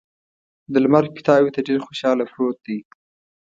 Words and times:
د 0.71 0.73
لمر 0.83 1.05
پیتاوي 1.15 1.49
ته 1.55 1.61
ډېر 1.67 1.79
خوشحاله 1.87 2.23
پروت 2.31 2.57
دی. 2.65 2.77